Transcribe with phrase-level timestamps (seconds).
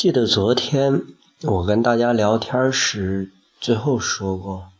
[0.00, 1.02] 记得昨天
[1.42, 4.72] 我跟大家聊天时，最后说过，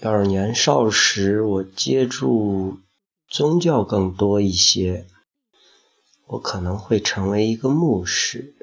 [0.00, 2.78] 要是年少时我接触
[3.28, 5.06] 宗教更多一些，
[6.28, 8.54] 我可能会成为一个牧师，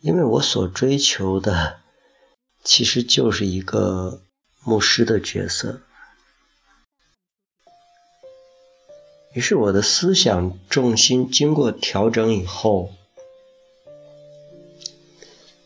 [0.00, 1.80] 因为我所追求的
[2.64, 4.22] 其实就是一个
[4.64, 5.82] 牧师的角色。
[9.34, 12.94] 于是我的思想重心经过调整以后。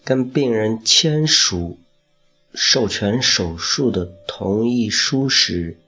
[0.04, 1.78] 跟病人签署
[2.54, 5.78] 授权手术的同意书时，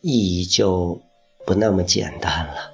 [0.00, 1.00] 意义就
[1.46, 2.72] 不那么简单了。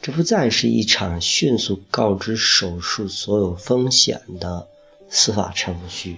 [0.00, 4.66] 这不再是一场迅速告知手术所有风险的
[5.10, 6.16] 司法程序，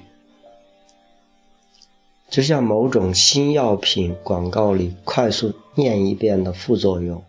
[2.30, 7.24] 就像某种新药品广告里快速念一遍的副作用，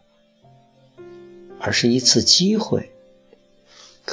[1.60, 2.93] 而是一次机会。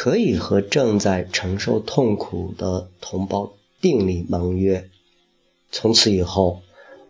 [0.02, 4.88] 可以和正在承受痛苦的同胞订立盟约，
[5.70, 6.62] 从此以后，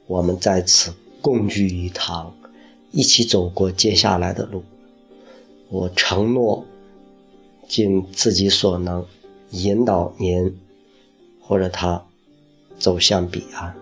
[0.09, 2.35] 我们在此共聚一堂，
[2.91, 4.65] 一起走过接下来的路。
[5.69, 6.67] 我承诺
[7.69, 9.07] 尽自己所能，
[9.51, 10.59] 引导您
[11.41, 12.05] 或者他
[12.77, 13.73] 走向彼岸。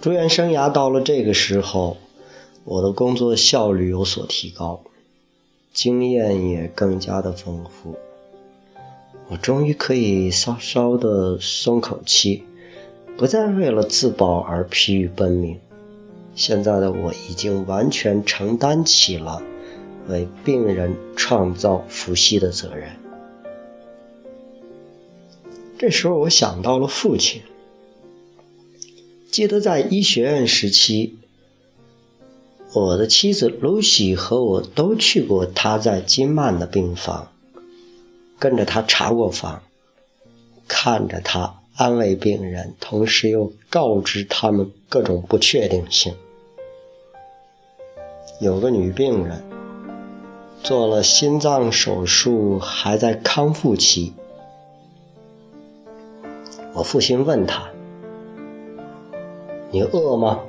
[0.00, 1.98] 住院生涯到了这个时候。
[2.64, 4.82] 我的工作效率有所提高，
[5.72, 7.96] 经验也更加的丰富。
[9.28, 12.44] 我终于可以稍稍的松口气，
[13.16, 15.58] 不再为了自保而疲于奔命。
[16.36, 19.42] 现在的我已经完全承担起了
[20.08, 22.92] 为病人创造福息的责任。
[25.78, 27.42] 这时候，我想到了父亲。
[29.32, 31.18] 记得在医学院时期。
[32.74, 37.28] 我的妻子露西和我都去过他在金曼的病房，
[38.38, 39.62] 跟着他查过房，
[40.66, 46.14] 看着他安慰病人，同时又告知他们各种不确定性。
[48.40, 49.44] 有个女病人
[50.62, 54.14] 做了心脏手术，还在康复期。
[56.72, 57.68] 我父亲问他
[59.70, 60.40] ：“你饿吗？”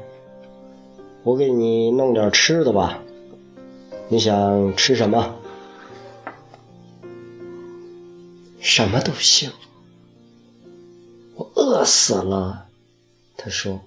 [1.24, 3.00] 我给你弄点吃的吧，
[4.10, 5.36] 你想吃什么？
[8.60, 9.52] 什么都行。
[11.36, 12.66] 我饿死了，
[13.38, 13.80] 他说。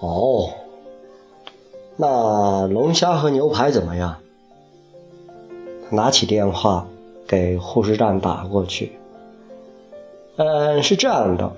[0.00, 0.50] 哦，
[1.96, 4.16] 那龙虾和牛排怎么样？
[5.90, 6.88] 拿起电话
[7.26, 8.92] 给护士站打过去。
[10.36, 11.52] 嗯，是这样的，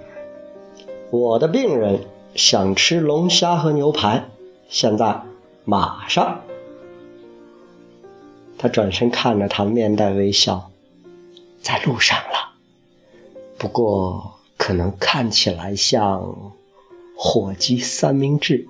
[1.10, 2.00] 我的病人。
[2.34, 4.28] 想吃龙虾和牛排，
[4.68, 5.22] 现在
[5.64, 6.40] 马上。
[8.58, 10.70] 他转身看着他，面带微笑，
[11.60, 12.54] 在路上了。
[13.58, 16.52] 不过可能看起来像
[17.16, 18.66] 火鸡三明治。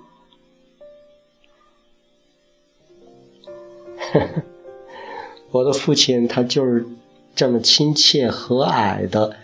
[5.51, 6.85] 我的父亲他就是
[7.35, 9.37] 这么亲切和蔼的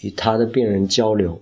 [0.00, 1.40] 与他的病人交流。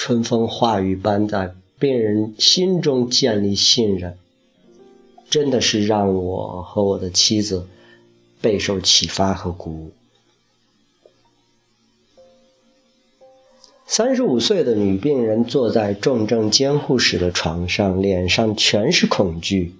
[0.00, 4.16] 春风化雨般在病人心中建立信任，
[5.28, 7.66] 真的是让我和我的妻子
[8.40, 9.90] 备受启发和鼓舞。
[13.86, 19.74] 三十五岁的女病人坐在重症监护室的床上，脸上全是恐惧。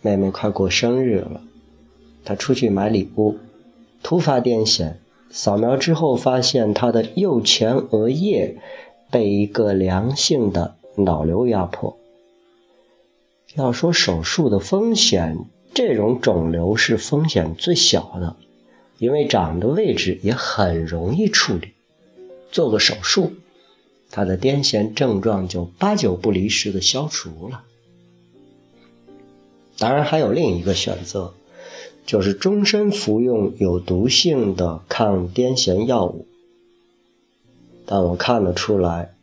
[0.00, 1.42] 妹妹快过生日了，
[2.24, 3.36] 她出去买礼物，
[4.02, 4.94] 突发癫痫，
[5.28, 8.56] 扫描之后发现她的右前额叶。
[9.16, 11.96] 被一个良性的脑瘤压迫。
[13.54, 15.38] 要说手术的风险，
[15.72, 18.36] 这种肿瘤是风险最小的，
[18.98, 21.68] 因为长的位置也很容易处理。
[22.52, 23.32] 做个手术，
[24.10, 27.62] 他的癫痫症状就八九不离十的消除了。
[29.78, 31.32] 当然，还有另一个选择，
[32.04, 36.26] 就是终身服用有毒性的抗癫痫药物。
[37.86, 39.15] 但我看得出来，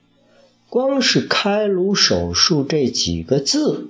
[0.73, 3.89] 光是开颅手术这几个字，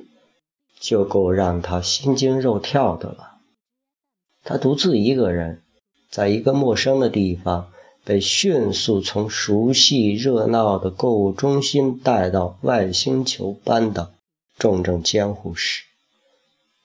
[0.82, 3.38] 就够让他心惊肉跳的了。
[4.44, 5.62] 他独自一个人，
[6.10, 7.72] 在一个陌生的地方，
[8.04, 14.12] 被迅速从熟悉热闹的购物中心带到外星球般的
[14.60, 15.84] 重症监护室，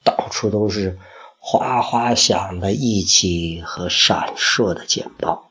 [0.05, 0.97] 到处都是
[1.41, 5.48] 哗哗响的仪器和闪烁的简报。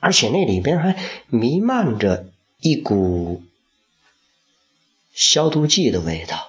[0.00, 0.96] 而且那里边还
[1.28, 2.26] 弥漫着
[2.60, 3.42] 一股
[5.12, 6.48] 消毒剂的味道。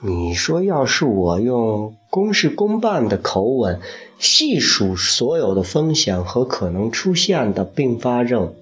[0.00, 3.80] 你说，要是我用公事公办的口吻
[4.20, 8.54] 细数所有的风险和可能出现的并发症，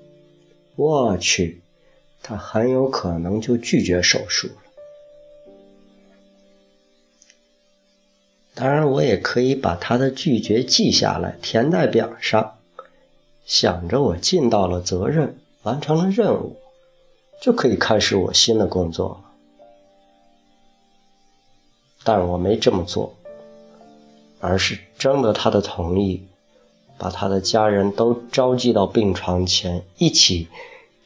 [0.77, 1.61] 我去，
[2.23, 4.55] 他很有可能就拒绝手术了。
[8.55, 12.56] 当然，我也可以把他的拒绝记下来，填在表上，
[13.47, 16.57] 想着我尽到了责任，完成了任务，
[17.41, 19.21] 就可以开始我新的工作了。
[22.03, 23.15] 但我没这么做，
[24.41, 26.25] 而是征得他的同意，
[26.99, 30.49] 把他的家人都召集到病床前，一起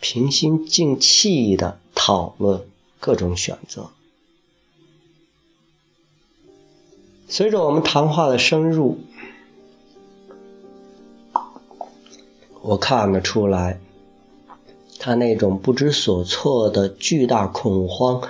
[0.00, 2.62] 平心静气地讨论
[2.98, 3.90] 各种选择。
[7.28, 8.98] 随着我们谈话的深入，
[12.62, 13.79] 我看得出来，
[14.99, 18.23] 他那种不知所措的巨大恐慌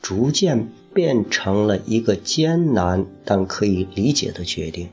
[0.00, 0.68] 逐渐。
[0.94, 4.90] 变成了一个艰难但可以理解的决定。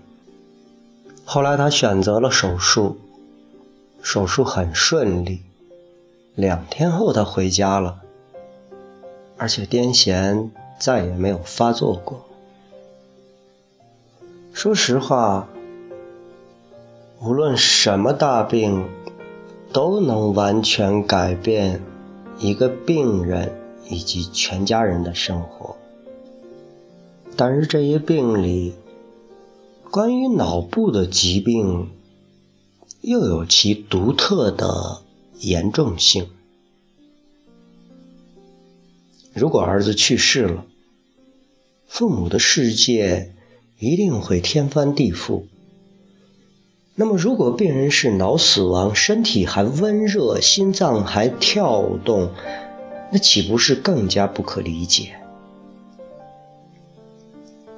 [1.26, 2.96] 后来他选择了手术，
[4.02, 5.42] 手术很顺利。
[6.36, 8.00] 两天后他回家了，
[9.36, 12.26] 而且癫痫再也没有发作过。
[14.54, 15.50] 说实话，
[17.22, 18.88] 无论什么大病，
[19.74, 21.82] 都能完全改变
[22.40, 23.52] 一个病人
[23.90, 25.76] 以及全家人的生活。
[27.36, 28.74] 但是这些病里，
[29.92, 31.90] 关于脑部的疾病，
[33.02, 35.02] 又有其独特的
[35.42, 36.30] 严重性。
[39.34, 40.66] 如果儿子去世了，
[41.86, 43.36] 父母的世界
[43.78, 45.44] 一定会天翻地覆。
[47.02, 52.32] 那么，如果病人是脑死亡，身体还温热，心脏还跳动，
[53.10, 55.12] 那岂不是更加不可理解？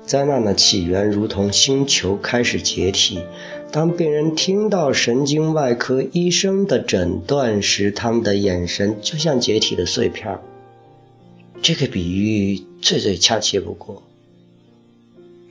[0.07, 3.23] 灾难的起源如同星球开始解体。
[3.71, 10.39] 当病人听到神经外科医生的诊断时，他们的眼神就像解体的碎片。
[11.62, 14.01] 这个比喻最最恰切不过。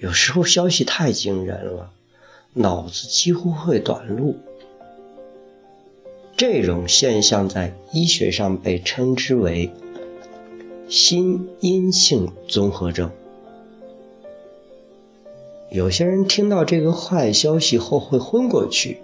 [0.00, 1.92] 有时候消息太惊人了，
[2.52, 4.36] 脑子几乎会短路。
[6.36, 9.70] 这种现象在医学上被称之为
[10.88, 13.10] 心因性综合症。
[15.70, 18.98] 有些人听到这个坏消息后会昏过去，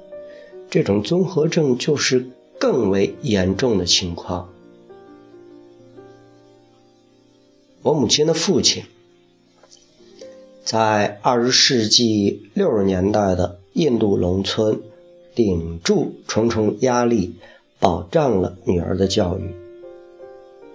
[0.68, 2.28] 这种综合症就是
[2.58, 4.48] 更为严重的情况。
[7.82, 8.82] 我母亲的父亲
[10.66, 14.80] 在二十世纪六十年代的印度农村，
[15.32, 17.36] 顶住重重压力，
[17.78, 19.54] 保障了女儿的教育。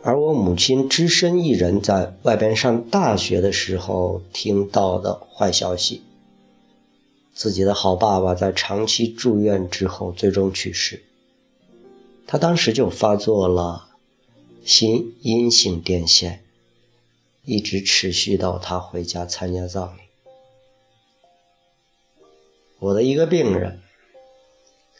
[0.02, 6.02] 而我母亲只身一人在外边上大学的时候听到的坏消息：
[7.34, 11.04] 自己的好爸爸在长期住院之后最终去世。
[12.26, 13.90] 他当时就发作了
[14.64, 16.38] 心阴性癫痫，
[17.44, 20.02] 一直持续到他回家参加葬礼。
[22.80, 23.80] 我的一个病人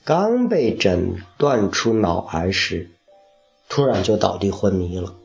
[0.04, 2.92] 刚被诊断出脑癌时。
[3.74, 5.16] 突然就倒地昏迷了。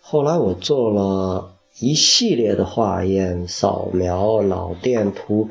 [0.00, 5.50] 后来我做了一系列的化验、扫描、脑电图，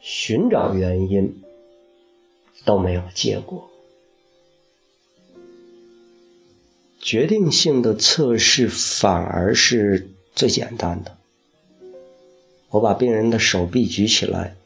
[0.00, 1.40] 寻找原因，
[2.64, 3.70] 都没有结果。
[7.06, 11.16] 决定性的测试反而是最简单的。
[12.68, 14.56] 我把病人的手臂举起来，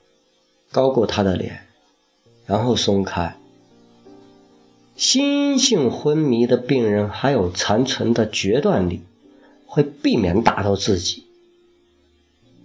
[0.73, 1.67] 高过他的脸，
[2.47, 3.37] 然后松开。
[4.97, 9.03] 心性昏迷的病人还有残存的决断力，
[9.67, 11.27] 会避免打到自己。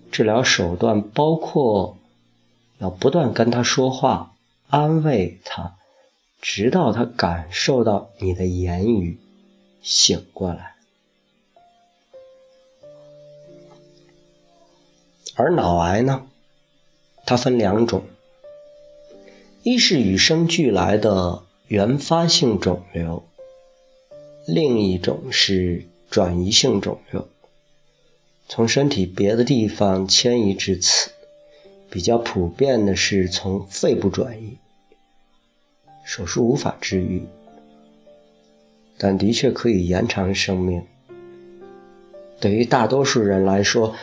[0.10, 1.98] 治疗手段包括
[2.78, 4.36] 要不断跟他说话，
[4.70, 5.76] 安慰他，
[6.42, 9.20] 直到他感受到你的言语，
[9.86, 10.76] 醒过来。
[15.36, 16.28] 而脑癌呢，
[17.26, 18.04] 它分两种，
[19.64, 21.44] 一是与生俱来的。
[21.68, 23.28] 原发性肿瘤，
[24.46, 27.28] 另一种是转移性肿瘤，
[28.48, 31.10] 从身体别的地方迁移至此。
[31.90, 34.60] 比较普遍的是从肺部转移，
[36.04, 37.26] 手术无法治愈，
[38.98, 40.84] 但的确可以延长生命。
[42.40, 43.96] 对于大多数人来说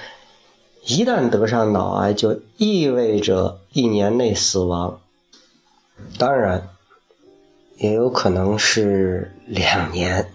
[0.84, 5.00] 一旦得上脑癌就意味着一年内死亡。
[6.18, 6.68] 当然
[7.76, 10.26] 也有可能是两年。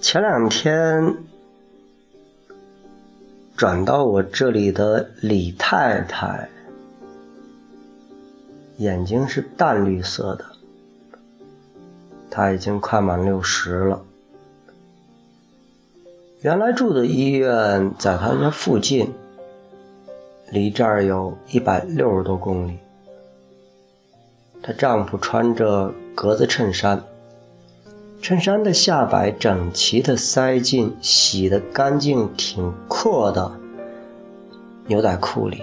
[0.00, 1.16] 前两天
[3.56, 6.48] 转到我这里的李太太
[8.76, 10.57] 眼睛是淡绿色的。
[12.38, 14.00] 他已经快满六十了。
[16.40, 19.12] 原来住的医院在他家附近，
[20.52, 22.78] 离这儿有一百六十多公里。
[24.62, 27.02] 她丈夫穿着格子衬衫。
[28.22, 33.50] 衬衫的下摆整齐的塞进洗得干净、挺阔的
[34.86, 35.60] 牛仔裤里。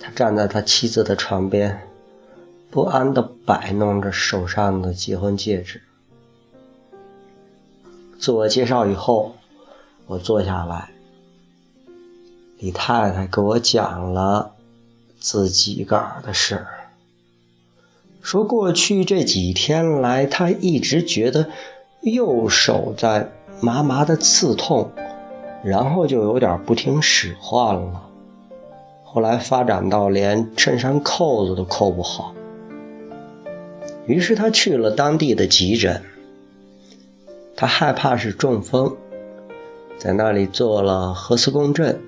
[0.00, 1.85] 他站在他妻子的床边，
[2.70, 5.82] 不安地摆弄着手上的结婚戒指。
[8.18, 9.36] 自我介绍以后，
[10.06, 10.90] 我坐下来，
[12.58, 14.52] 李太太给我讲了
[15.20, 16.66] 自己个儿的事儿。
[18.20, 21.48] 说过去这几天来，他一直觉得
[22.00, 23.30] 右手在
[23.60, 24.90] 麻麻的刺痛，
[25.62, 28.02] 然后就有点不听使唤了。
[29.04, 32.34] 后来发展到连衬衫扣子都扣不好。
[34.06, 36.02] 于是他去了当地的急诊，
[37.56, 38.96] 他害怕是中风，
[39.98, 42.00] 在那里做了核磁共振，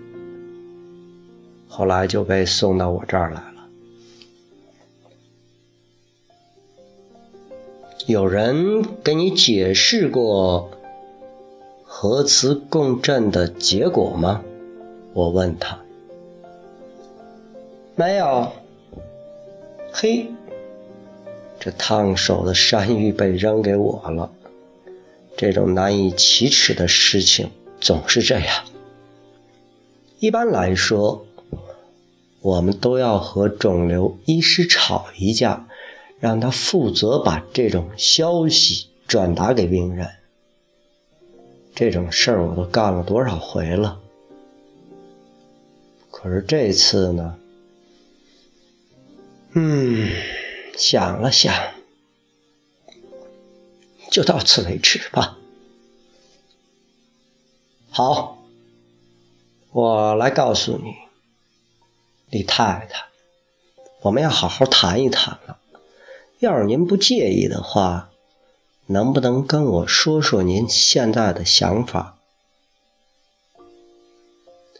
[1.68, 3.54] 后来就被送到我这儿来了。
[8.06, 10.70] 有人给你解释过
[11.84, 14.42] 核磁共振的结果吗？
[15.12, 15.78] 我问他。
[17.96, 18.52] 没有。
[19.92, 20.28] 嘿，
[21.60, 24.30] 这烫手的山芋被扔给我了。
[25.36, 27.50] 这种难以启齿的事情
[27.80, 28.64] 总是这样。
[30.18, 31.26] 一般来说，
[32.40, 35.66] 我们都要和肿瘤医师吵一架。
[36.20, 40.08] 让他负责把这种消息转达给病人。
[41.76, 44.00] 这种事儿我都干了多少回了，
[46.10, 47.36] 可是这次呢？
[49.52, 50.10] 嗯，
[50.78, 51.52] 想了想，
[54.12, 55.36] 就到此为止吧。
[57.90, 58.38] 好，
[59.72, 60.94] 我来告诉你，
[62.30, 63.06] 李太太，
[64.02, 65.58] 我们要好好谈一谈了。
[66.38, 68.10] 要是您不介意的话，
[68.86, 72.16] 能不能跟我说说您现在的想法？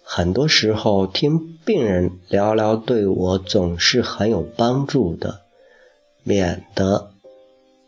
[0.05, 5.43] 很多时候听病人聊聊，对我总是很有帮助的，
[6.29, 7.15] 免得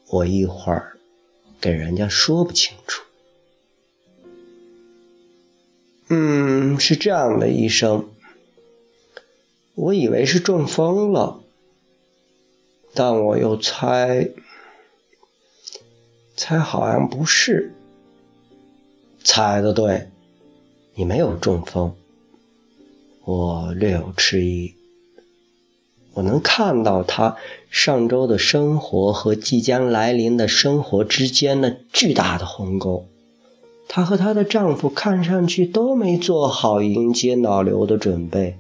[0.09, 0.97] 我一会儿
[1.61, 3.02] 给人家说不清楚。
[6.09, 8.09] 嗯，是这样的，医生，
[9.75, 11.42] 我以为是中风了。
[12.94, 14.30] 但我又猜，
[16.35, 17.75] 猜好像不是。
[19.23, 20.09] 猜的对，
[20.94, 21.94] 你没有中风。
[23.26, 24.80] 我略有迟疑。
[26.14, 27.37] 我能看到他
[27.71, 33.07] 上周的生活和即将来临的生活之间的巨大的鸿沟。
[33.88, 38.59] 她和她的丈夫看上去都没做好迎接脑瘤的准备。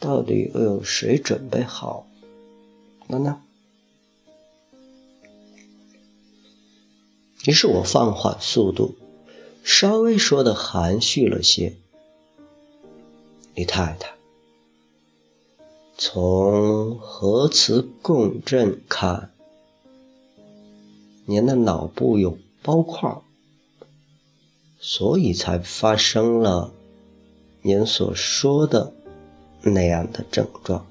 [0.00, 2.06] 到底又有谁准备好？
[3.08, 3.40] 了呢？
[7.46, 8.96] 于是我放缓速度，
[9.64, 11.74] 稍微说的含蓄了些。
[13.54, 14.12] 李太太，
[16.00, 19.32] 从核磁共振看，
[21.26, 23.20] 您的脑部有包块，
[24.78, 26.72] 所以才发生了
[27.62, 28.92] 您所说的
[29.60, 30.86] 那样的症状。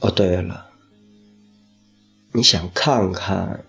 [0.00, 0.70] 哦，对了，
[2.32, 3.62] 你想看看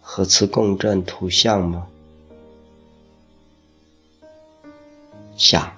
[0.00, 1.86] 核磁共振图像吗？
[5.36, 5.72] 想。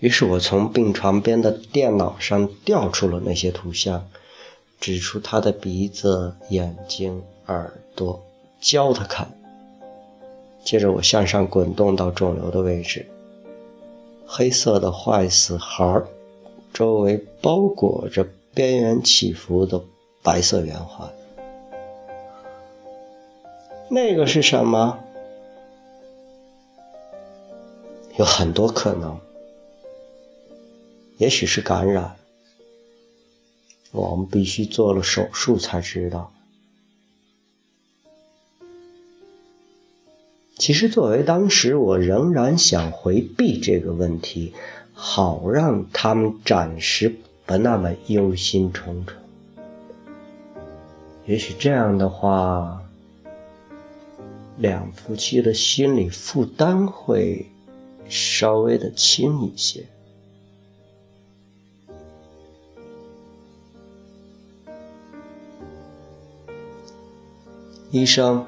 [0.00, 4.06] 于是我从病床边的电脑上调出了那些图像，
[4.78, 8.22] 指出他的鼻子、眼睛、耳朵，
[8.60, 9.30] 教他看。
[10.62, 13.06] 接着我向上滚动到肿瘤的位置。
[14.26, 16.02] 黑色的坏死孩
[16.72, 19.80] 周围包裹着边缘起伏的
[20.22, 21.08] 白色圆环。
[23.90, 24.98] 那个是什么？
[28.16, 29.18] 有很多可能，
[31.18, 32.14] 也许是感染。
[33.90, 36.32] 我们必须做了手术才知道。
[40.56, 44.54] 其实，作为当时，我仍然想回避这个问题，
[44.92, 49.14] 好让他们暂时不那么忧心忡忡。
[51.26, 52.80] 也许这样的话，
[54.56, 57.46] 两夫妻的心理负担会
[58.08, 59.84] 稍微的轻一些。
[67.90, 68.44] 医生，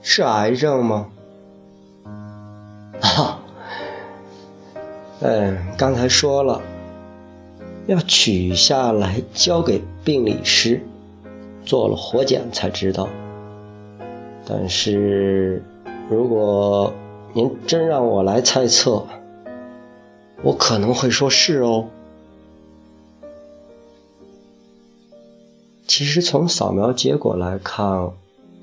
[0.00, 1.10] 是癌症吗？
[3.00, 3.42] 啊，
[5.20, 6.62] 嗯，刚才说了，
[7.88, 10.80] 要取下来交给病理师，
[11.64, 13.08] 做了活检才知道。
[14.46, 15.64] 但是，
[16.10, 16.92] 如果
[17.32, 19.06] 您真让我来猜测，
[20.42, 21.88] 我可能会说是哦。
[25.86, 28.10] 其实从扫描结果来看，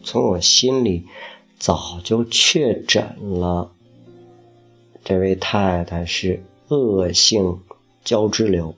[0.04, 1.08] 从我心里
[1.58, 3.72] 早就确诊了，
[5.04, 7.60] 这位太太是恶性
[8.04, 8.76] 胶质瘤，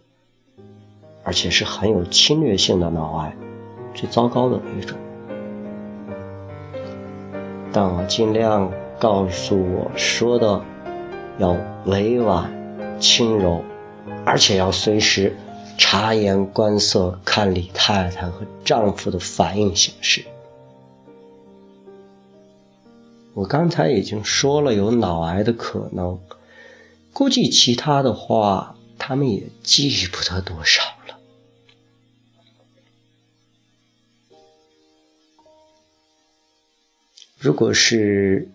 [1.23, 3.35] 而且是很有侵略性的脑癌，
[3.93, 4.97] 最糟糕的那种。
[7.73, 10.61] 但我尽量告诉我说的
[11.39, 12.49] 要委婉、
[12.99, 13.63] 轻柔，
[14.23, 15.35] 而且要随时。
[15.75, 20.23] 察言观色，看李太太和丈夫的反应行事。
[23.33, 26.19] 我刚才已经说了有脑癌的可能，
[27.11, 30.83] 估计其他的话他们也记不得多少
[37.43, 38.47] 如果是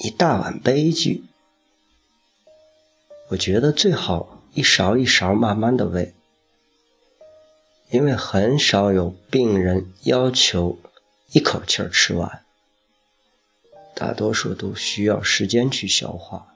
[0.00, 1.24] 一大碗悲剧，
[3.30, 4.42] 我觉得最好。
[4.52, 6.12] 一勺一勺慢慢的喂，
[7.88, 10.76] 因为很少有病人要求
[11.32, 12.42] 一口气儿吃完，
[13.94, 16.54] 大多数都需要时间去消化。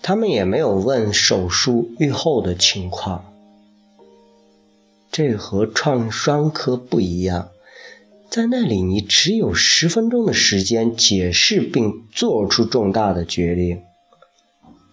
[0.00, 3.34] 他们也没有问手术愈后的情况，
[5.10, 7.50] 这和创伤科不一样，
[8.30, 13.82] 在那里你只有十分钟的时间解释并做出重大的决定。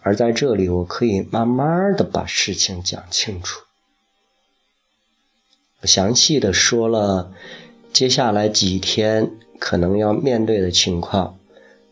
[0.02, 3.62] 而在这里，我可以慢慢的把事情讲清楚。
[5.82, 7.34] 我详细的说了
[7.91, 11.38] 接下来几天可能要面对的情况，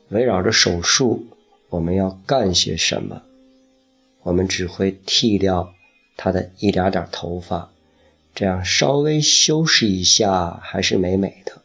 [0.09, 1.25] 围绕着手术
[1.69, 3.23] 我们要干些什么。
[4.21, 5.73] 我们只会剃掉
[6.15, 7.72] 他的一点点头发，
[8.33, 11.61] 这样稍微修饰一下还是美美的。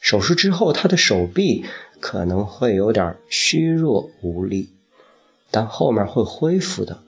[0.00, 1.64] 手术之后，他的手臂
[2.00, 4.70] 可能会有点虚弱无力。
[5.54, 7.02] 但后面会恢复的。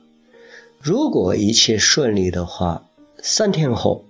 [0.79, 2.87] 如果一切顺利的话，
[3.17, 4.05] 三天后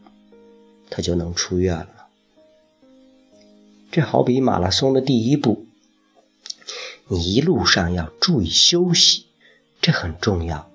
[0.89, 2.07] 他就能出院了。
[3.91, 5.65] 这好比马拉松的第一步，
[7.07, 9.23] 你一路上要注意休息，
[9.81, 10.69] 这很重要，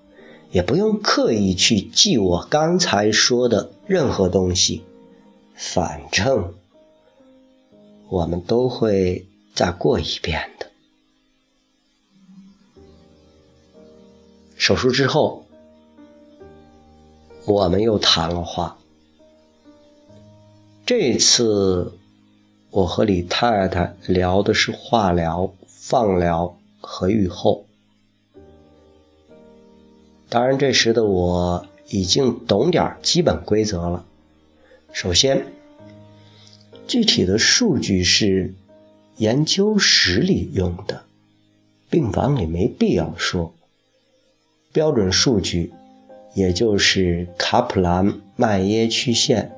[0.50, 4.82] 也不用刻意去记我刚才说的任何东西，
[5.54, 6.54] 反正
[8.08, 10.66] 我们都会再过一遍的。
[14.56, 15.46] 手术之后，
[17.46, 18.76] 我们又谈了话。
[20.84, 21.92] 这次
[22.70, 27.64] 我和李太太聊的是化疗、放疗和愈后。
[30.30, 34.06] 当然，这时的我已经懂点基本规则了。
[34.92, 35.44] 首先，
[36.86, 38.54] 具体的数据是
[39.16, 41.02] 研究室里用的，
[41.90, 43.52] 病房里没必要说。
[44.72, 45.72] 标准数据，
[46.34, 49.50] 也就是卡普兰麦耶曲线，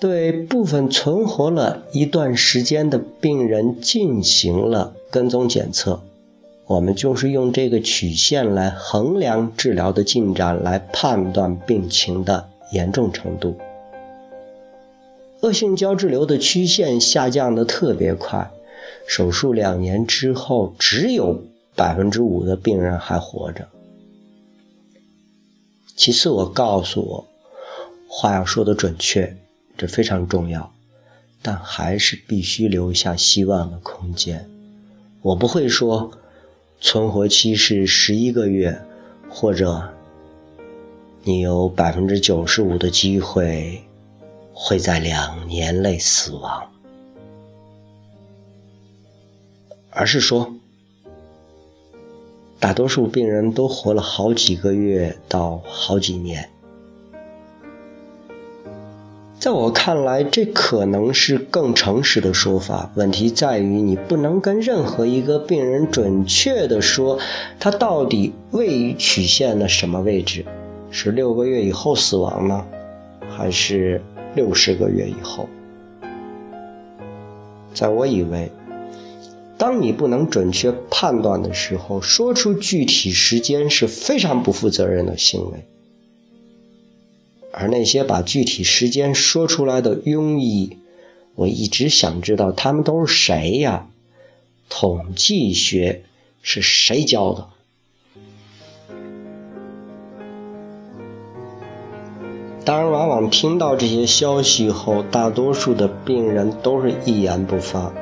[0.00, 6.02] 对部分存活了一段时间的病人进行了跟踪检测。
[6.68, 13.58] 我们就是用这个曲线来衡量治疗的进展，来判断病情的严重程度。
[15.40, 18.50] 恶性胶质瘤的曲线下降的特别快，
[19.06, 21.42] 手术两年之后，只有
[21.74, 23.68] 百分之五的病人还活着。
[25.96, 27.24] 其次，我告诉我，
[28.08, 29.38] 话要说的准确，
[29.78, 30.70] 这非常重要，
[31.40, 34.50] 但还是必须留下希望的空间。
[35.22, 36.10] 我不会说
[36.80, 38.80] 存活期是十一个月，
[39.28, 39.94] 或者
[41.24, 43.82] 你有百分之九十五的机会
[44.52, 46.70] 会在两年内死亡，
[49.90, 50.54] 而是说。
[52.60, 56.50] 大多数病人都活了好几个月到好几年。
[59.38, 62.90] 在我看来，这可能是更诚实的说法。
[62.96, 67.20] 问题在于，你不能跟任何一个病人准确地说
[67.60, 70.44] 他到底位于曲线的什么位置，
[70.90, 72.66] 是六个月以后死亡呢，
[73.30, 74.02] 还是
[74.34, 75.48] 六十个月以后？
[77.72, 78.50] 在我以为，
[79.56, 85.64] 当你不能准确判断的时候，说出具体时间是非常不负责任的行为。
[87.60, 90.78] 而那些把具体时间说出来的庸医，
[91.34, 93.88] 我一直想知道他们都是谁呀？
[94.68, 96.04] 统计学
[96.40, 97.48] 是谁教的？
[102.64, 107.92] 当然，往往听到这些消息后，大多数的病人都是一言不发，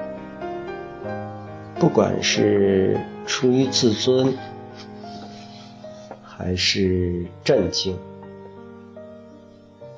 [1.80, 4.36] 不管是出于自尊，
[6.22, 7.96] 还是震惊。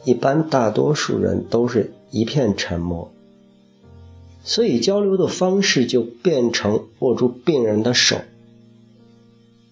[0.08, 3.12] 一般大多数人都是一片沉默，
[4.42, 8.16] 所以交流的方式就变成握住病人的手。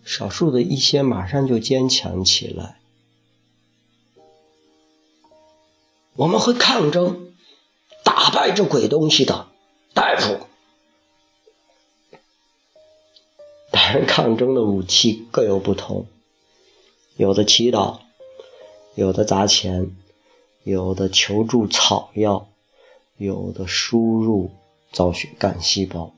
[0.05, 2.77] 少数的一些马上就坚强起来。
[6.16, 7.33] 我们会抗争，
[8.05, 9.46] 打败这鬼东西的，
[9.94, 10.37] 大夫。
[13.70, 16.05] 当然，抗争的武器各有不同，
[17.16, 18.01] 有的祈祷，
[18.94, 19.96] 有的砸钱。
[20.67, 22.49] 有的求助草药，
[23.17, 24.51] 有的输入
[24.91, 26.13] 造血干细胞。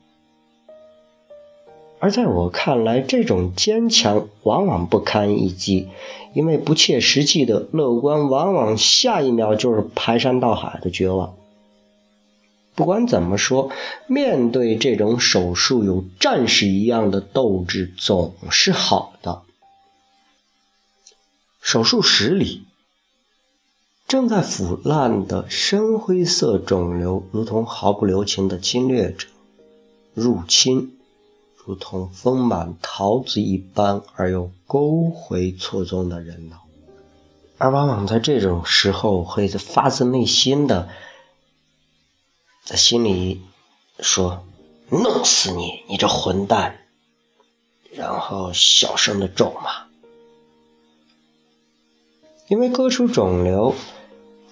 [1.99, 5.89] 而在我看来，这种坚强往往不堪一击，
[6.33, 11.35] 因为不切实际的乐观，往往下一秒就是排山倒海的绝望。
[12.73, 13.69] 不管怎么说，
[14.07, 19.43] 面对这种手术，有战士一样的斗志总是好的。
[21.61, 22.63] 手术室里。
[24.09, 29.27] 正在腐烂的深灰色肿瘤，如同毫不留情的侵略者，
[30.15, 30.97] 入侵，
[31.63, 36.63] 如同丰满桃子一般而又勾回错综的人脑，
[37.59, 40.89] 而往往在这种时候，会发自内心的
[42.63, 43.43] 在心里
[43.99, 44.43] 说
[44.89, 46.79] ：“弄死你，你这混蛋！”
[47.93, 49.85] 然后小声的咒骂，
[52.47, 53.75] 因为割除肿瘤。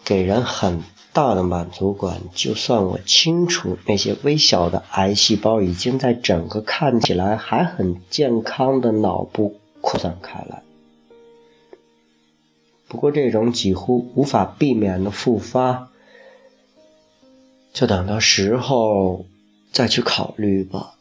[0.08, 2.22] 给人很大的满足感。
[2.34, 10.64] 就算我清楚那些微小的癌细胞已经在整个看起来还很健康的脑部扩散开来，
[12.88, 15.90] 不过这种几乎无法避免的复发，
[17.74, 19.26] 就等到时候
[19.74, 20.94] 再去考虑吧。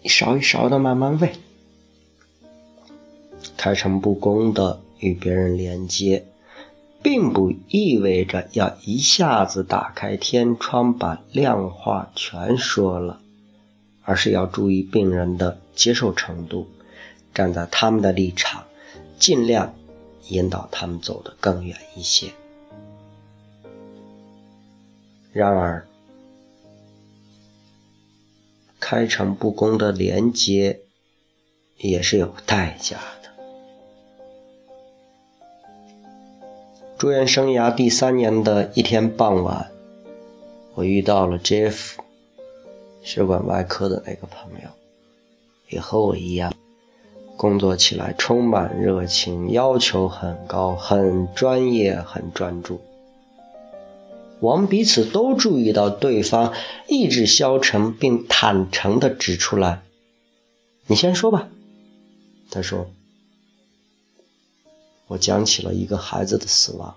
[0.00, 1.32] 一勺一勺的慢慢喂，
[3.58, 6.24] 开诚布公的与别人连接。
[7.02, 13.20] 并不意味着要一下子打开天窗把量化全说了，
[14.02, 16.68] 而是要注意病人的接受程度，
[17.32, 18.64] 站在他们的立场，
[19.18, 19.74] 尽量
[20.28, 22.32] 引导他们走得更远一些。
[25.32, 25.86] 然而，
[28.80, 30.80] 开诚布公的连接
[31.78, 33.25] 也是有代价的。
[36.98, 39.70] 住院生涯第三年的一天傍晚，
[40.72, 41.90] 我遇到了 Jeff，
[43.02, 44.70] 血管外科的那个朋友，
[45.68, 46.54] 也和我一样，
[47.36, 52.80] 工作起来充满热情，要求很高，很专业，很专注。
[54.40, 56.54] 我们彼此都注意到对方
[56.88, 59.82] 意志消沉，并坦诚地指出来
[60.88, 61.50] ：“你先说吧。”
[62.50, 62.86] 他说。
[65.08, 66.94] 我讲起了一个孩子的死亡，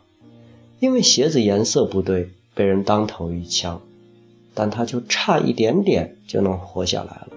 [0.80, 3.82] 因为鞋子颜色不对被人当头一枪，
[4.54, 7.28] 但他就差一点点就能活下来了。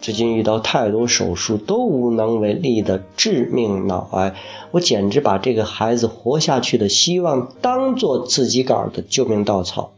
[0.00, 4.34] 至今遇到太多手术都无能为力的致命脑癌，
[4.72, 9.92] 我简直把这个孩子活下去的希望当做自己杆的救命稻草，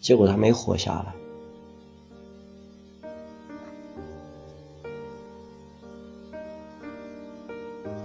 [0.00, 1.14] 结果他没活下来。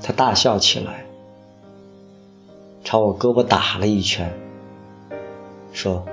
[0.08, 1.04] 他大笑起来，
[2.82, 4.34] 朝我胳膊打了一拳，
[5.74, 6.06] 说：“，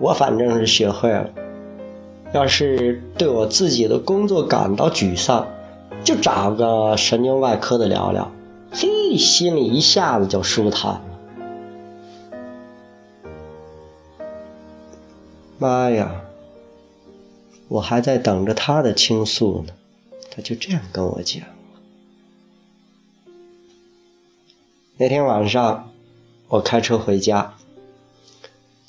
[0.00, 1.30] 我反正是学会了，
[2.32, 5.46] 要是对我自己的工作感到沮丧，
[6.02, 8.28] 就找个神经外科的聊聊，
[8.72, 11.00] 嘿，心里一下子就舒坦了。”
[15.60, 16.22] 妈呀，
[17.68, 19.72] 我还在等着他的倾诉呢。
[20.34, 21.42] 他就这样跟我讲。
[24.98, 25.90] 那天晚上，
[26.48, 27.54] 我开车回家。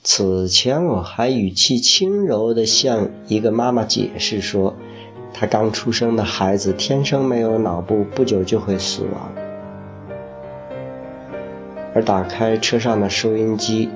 [0.04, 4.76] 此前我还语气轻柔地向一个妈妈解释说，
[5.34, 9.32] 她刚出生的孩子天生没有脑部，不久就会死亡。
[11.96, 13.90] 而打开车上的收音机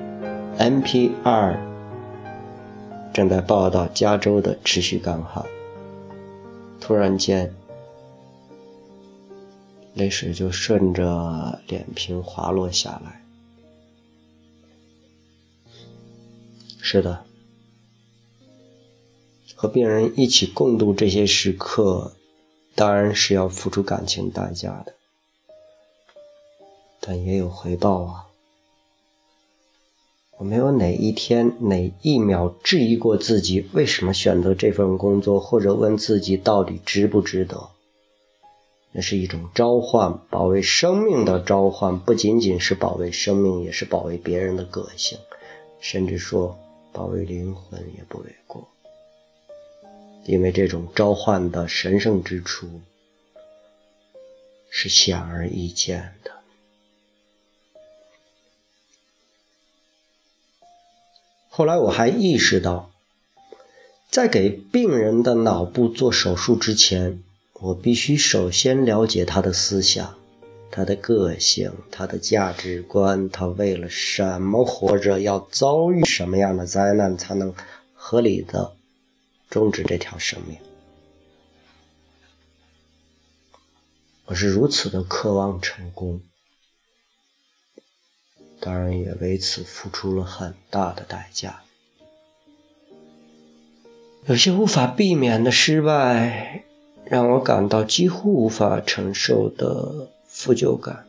[0.58, 1.56] ，MP2
[3.12, 5.44] 正在报道加州的持续干旱。
[6.80, 7.54] 突然间，
[9.94, 13.22] 泪水就顺着脸皮滑落下来。
[16.80, 17.24] 是的，
[19.54, 22.12] 和病人一起共度这些时刻，
[22.74, 24.94] 当然是要付出感情代价的，
[27.00, 28.24] 但也有回报啊。
[30.38, 37.70] 我没有哪一天哪一秒质疑过自己为什么选择这份工作，或者问自己到底值不值得。
[38.92, 45.18] 那是一种召唤，保卫生命的召唤，不仅仅是保卫生命，也是保卫别人的个性，
[45.80, 46.58] 甚至说
[46.92, 48.66] 保卫灵魂也不为过。
[50.24, 52.80] 因为这种召唤的神圣之处
[54.68, 56.32] 是显而易见的。
[61.48, 62.90] 后来我还意识到，
[64.10, 67.22] 在给病人的脑部做手术之前，
[67.60, 70.16] 我必须首先了解他的思想、
[70.70, 77.52] 他的个性、他的价值观，他为了什么活着，要遭遇什么样的灾难，才能
[77.94, 78.74] 合理的
[79.50, 80.56] 终止这条生命。
[84.26, 86.20] 我是如此的渴望成功。
[88.60, 91.62] 当然也为此付出了很大的代价，
[94.26, 96.64] 有些无法避免的失败，
[97.10, 101.06] 让我感到几乎无法承受的负疚感，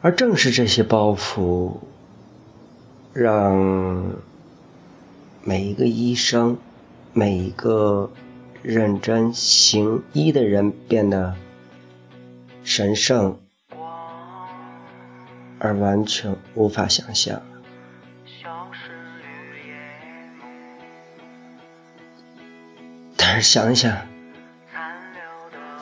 [0.00, 1.74] 而正是这些包袱，
[3.12, 4.14] 让
[5.44, 6.56] 每一个医生、
[7.12, 8.10] 每一个
[8.62, 11.36] 认真行医的人变得。
[12.62, 13.38] 神圣，
[15.58, 17.42] 而完全无法想象。
[23.40, 23.96] 是想想，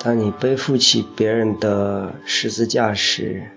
[0.01, 3.51] 当你背负起别人的十字架时，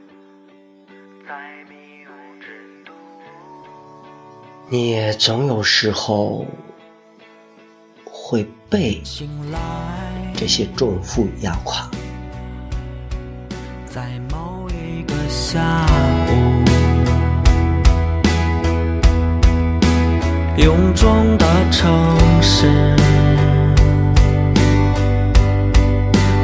[4.69, 6.47] 你也总有时候
[8.03, 9.03] 会被
[10.33, 11.87] 这些重负压垮。
[13.85, 15.85] 在某一个下
[16.27, 16.63] 午，
[20.57, 22.95] 臃肿的城市，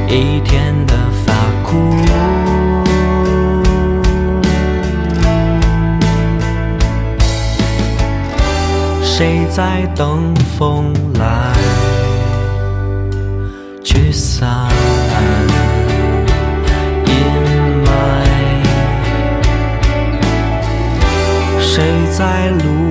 [0.10, 1.34] 一天的发
[1.65, 1.76] 苦，
[9.04, 11.52] 谁在等风来
[13.84, 14.50] 驱散
[17.06, 17.12] 阴
[17.84, 17.89] 霾？
[21.60, 21.84] 谁
[22.17, 22.87] 在路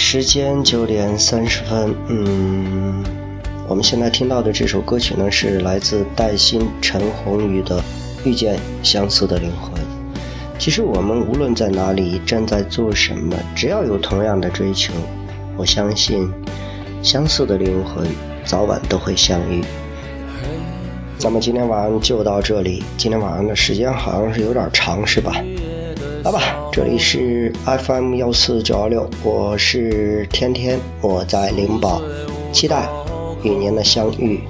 [0.00, 1.94] 时间九点三十分。
[2.08, 3.04] 嗯，
[3.68, 7.78] 我们现在听到的这首歌曲呢，是来自戴鑫、陈鸿宇的
[8.24, 9.70] 《遇见相似的灵魂》。
[10.58, 14.94] 其实我们无论在哪里，正在做什么，只要有同样的追求，
[15.54, 16.32] 我相信
[17.02, 18.08] 相似的灵魂
[18.42, 19.62] 早晚都会相遇。
[21.18, 22.82] 咱们今天晚上就到这里。
[22.96, 25.36] 今天晚上的时间好像是有点长，是吧？
[26.22, 32.02] 来吧，这里是 FM 幺四九二六，我是天天，我在灵宝，
[32.52, 32.90] 期待
[33.42, 34.42] 与您的相遇，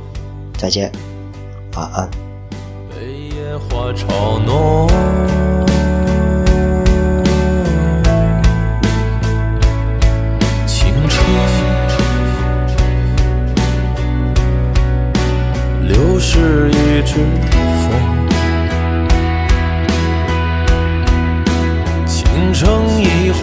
[0.59, 0.91] 再见，
[1.77, 2.11] 晚安。
[10.67, 11.25] 青春
[15.87, 17.50] 流逝一只。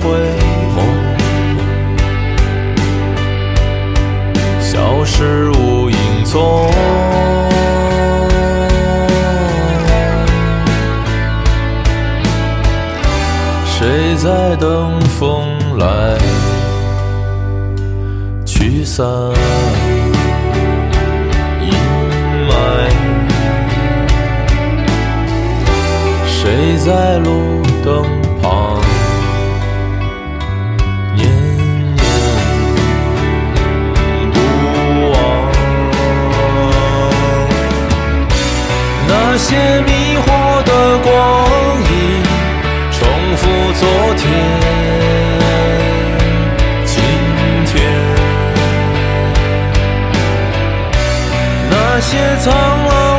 [0.01, 0.10] 回
[0.75, 0.77] 梦，
[4.60, 6.69] 消失无影踪。
[13.65, 16.17] 谁在等风来
[18.45, 19.05] 驱散
[21.62, 21.71] 阴
[22.47, 22.51] 霾？
[26.25, 28.03] 谁在路灯
[28.41, 28.81] 旁
[39.38, 41.10] 些迷惑的光
[41.84, 42.23] 影，
[42.91, 42.97] 重
[43.38, 44.23] 复昨天、
[46.86, 46.95] 今
[47.67, 47.76] 天，
[51.69, 52.45] 那些苍
[52.89, 53.16] 老。